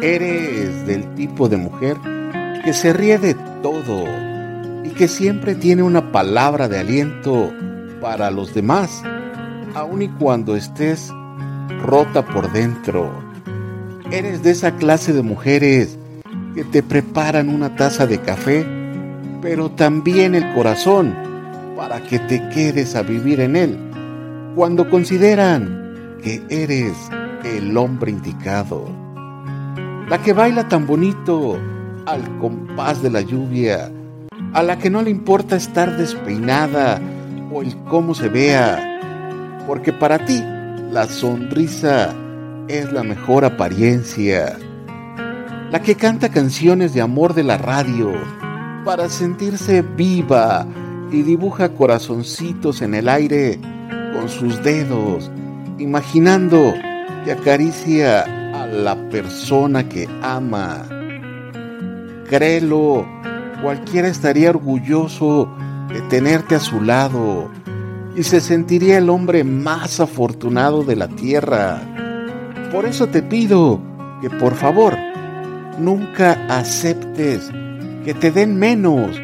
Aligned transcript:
Eres 0.00 0.86
del 0.86 1.14
tipo 1.16 1.48
de 1.48 1.56
mujer 1.56 1.96
que 2.64 2.72
se 2.72 2.92
ríe 2.92 3.18
de 3.18 3.34
todo 3.62 4.04
y 4.84 4.90
que 4.90 5.08
siempre 5.08 5.56
tiene 5.56 5.82
una 5.82 6.12
palabra 6.12 6.68
de 6.68 6.78
aliento 6.78 7.52
para 8.00 8.30
los 8.30 8.54
demás, 8.54 9.02
aun 9.74 10.02
y 10.02 10.08
cuando 10.08 10.54
estés 10.54 11.12
rota 11.82 12.24
por 12.24 12.52
dentro. 12.52 13.10
Eres 14.12 14.44
de 14.44 14.52
esa 14.52 14.76
clase 14.76 15.12
de 15.12 15.22
mujeres 15.22 15.98
que 16.54 16.62
te 16.62 16.84
preparan 16.84 17.48
una 17.48 17.74
taza 17.74 18.06
de 18.06 18.20
café, 18.20 18.64
pero 19.42 19.68
también 19.72 20.36
el 20.36 20.54
corazón 20.54 21.12
para 21.76 22.00
que 22.04 22.20
te 22.20 22.48
quedes 22.50 22.94
a 22.94 23.02
vivir 23.02 23.40
en 23.40 23.56
él, 23.56 23.76
cuando 24.54 24.88
consideran 24.88 26.16
que 26.22 26.40
eres 26.50 26.94
el 27.44 27.76
hombre 27.76 28.12
indicado. 28.12 29.07
La 30.10 30.16
que 30.22 30.32
baila 30.32 30.66
tan 30.68 30.86
bonito 30.86 31.58
al 32.06 32.38
compás 32.38 33.02
de 33.02 33.10
la 33.10 33.20
lluvia, 33.20 33.92
a 34.54 34.62
la 34.62 34.78
que 34.78 34.88
no 34.88 35.02
le 35.02 35.10
importa 35.10 35.54
estar 35.54 35.98
despeinada 35.98 36.98
o 37.52 37.60
el 37.60 37.76
cómo 37.84 38.14
se 38.14 38.30
vea, 38.30 39.00
porque 39.66 39.92
para 39.92 40.24
ti 40.24 40.42
la 40.90 41.06
sonrisa 41.06 42.14
es 42.68 42.90
la 42.90 43.02
mejor 43.02 43.44
apariencia. 43.44 44.56
La 45.70 45.82
que 45.82 45.94
canta 45.94 46.30
canciones 46.30 46.94
de 46.94 47.02
amor 47.02 47.34
de 47.34 47.44
la 47.44 47.58
radio 47.58 48.10
para 48.86 49.10
sentirse 49.10 49.82
viva 49.82 50.66
y 51.12 51.20
dibuja 51.20 51.74
corazoncitos 51.74 52.80
en 52.80 52.94
el 52.94 53.10
aire 53.10 53.60
con 54.14 54.30
sus 54.30 54.62
dedos, 54.62 55.30
imaginando 55.78 56.72
que 57.26 57.32
acaricia 57.32 58.37
a 58.62 58.66
la 58.66 58.96
persona 59.10 59.88
que 59.88 60.08
ama. 60.22 60.86
Créelo, 62.28 63.06
cualquiera 63.62 64.08
estaría 64.08 64.50
orgulloso 64.50 65.48
de 65.88 66.00
tenerte 66.02 66.54
a 66.54 66.60
su 66.60 66.80
lado 66.80 67.50
y 68.16 68.22
se 68.22 68.40
sentiría 68.40 68.98
el 68.98 69.10
hombre 69.10 69.44
más 69.44 70.00
afortunado 70.00 70.82
de 70.82 70.96
la 70.96 71.08
tierra. 71.08 71.80
Por 72.72 72.84
eso 72.84 73.06
te 73.08 73.22
pido 73.22 73.80
que 74.20 74.28
por 74.28 74.54
favor 74.54 74.96
nunca 75.78 76.32
aceptes 76.48 77.50
que 78.04 78.14
te 78.14 78.30
den 78.30 78.56
menos 78.56 79.20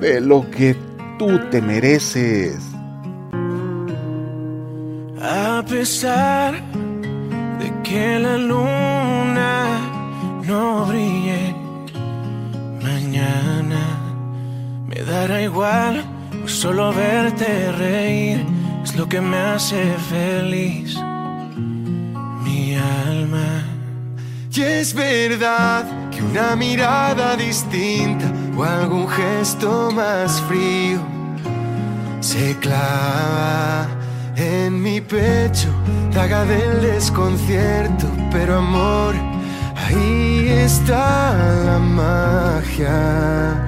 de 0.00 0.20
lo 0.20 0.50
que 0.50 0.76
tú 1.18 1.38
te 1.50 1.60
mereces. 1.60 2.56
A 5.20 5.62
pesar 5.68 6.54
de 7.58 7.72
que 7.82 8.18
la 8.18 8.36
luna 8.36 9.80
no 10.44 10.86
brille 10.86 11.54
mañana, 12.82 13.82
me 14.88 15.02
dará 15.02 15.42
igual 15.42 16.04
solo 16.46 16.92
verte 16.92 17.72
reír, 17.72 18.44
es 18.84 18.94
lo 18.96 19.08
que 19.08 19.20
me 19.20 19.36
hace 19.36 19.94
feliz. 20.10 20.96
Mi 22.44 22.76
alma. 22.76 23.64
Y 24.52 24.62
es 24.62 24.94
verdad 24.94 25.84
que 26.10 26.22
una 26.22 26.56
mirada 26.56 27.36
distinta 27.36 28.26
o 28.56 28.64
algún 28.64 29.06
gesto 29.08 29.90
más 29.90 30.40
frío 30.42 31.00
se 32.20 32.56
clava 32.56 33.95
en 34.36 34.82
mi 34.82 35.00
pecho, 35.00 35.68
daga 36.12 36.44
del 36.44 36.82
desconcierto, 36.82 38.06
pero 38.30 38.58
amor, 38.58 39.14
ahí 39.76 40.48
está 40.48 41.34
la 41.64 41.78
magia. 41.78 43.62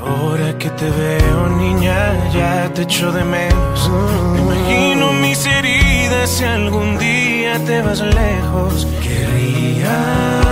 Ahora 0.00 0.56
que 0.58 0.70
te 0.70 0.88
veo, 0.90 1.48
niña, 1.58 2.30
ya 2.32 2.70
te 2.72 2.82
echo 2.82 3.10
de 3.12 3.24
menos. 3.24 3.90
Me 4.34 4.40
imagino 4.40 5.12
mis 5.14 5.44
heridas 5.46 6.30
si 6.30 6.44
algún 6.44 6.98
día 6.98 7.58
te 7.64 7.82
vas 7.82 8.00
lejos. 8.00 8.86
Querría 9.02 10.47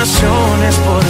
pasiones 0.00 0.78
por 0.78 1.09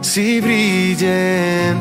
sí 0.00 0.40
brillen 0.40 1.78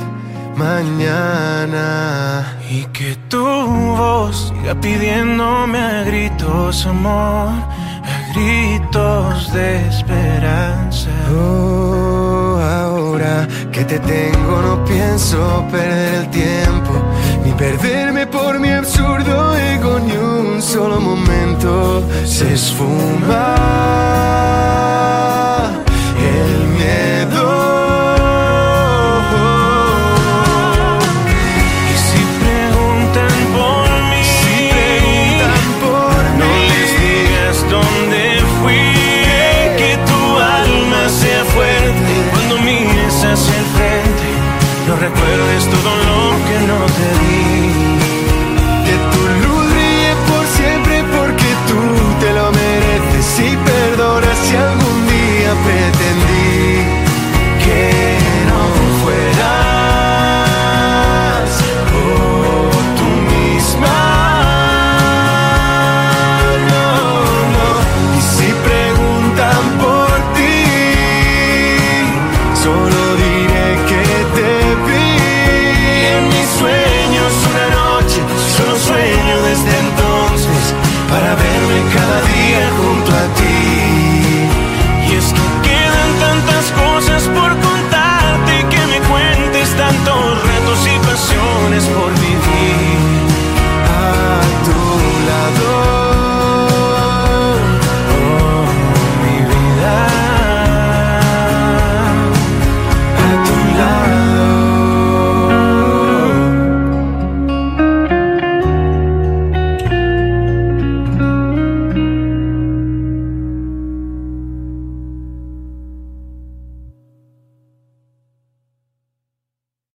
mañana. 0.56 2.58
Y 2.70 2.86
que 2.94 3.16
tu 3.30 3.44
voz 3.44 4.50
siga 4.50 4.76
pidiéndome 4.76 5.80
a 5.80 6.04
gritos 6.04 6.86
amor, 6.86 7.50
a 7.50 8.34
gritos 8.34 9.52
de 9.54 9.88
esperanza. 9.88 11.10
Oh, 11.34 12.60
ahora 12.62 13.48
que 13.72 13.84
te 13.86 13.98
tengo 14.00 14.62
no 14.62 14.86
pienso 14.86 15.66
perder 15.72 16.16
el 16.16 16.30
tiempo 16.30 16.92
ni 17.44 17.52
perderme 17.54 18.28
por 18.28 18.60
mi 18.60 18.70
absurdo 18.70 19.56
ego 19.56 20.00
ni 20.00 20.18
un 20.18 20.62
solo 20.62 21.00
momento 21.00 22.04
se 22.26 22.54
esfuma. 22.54 23.56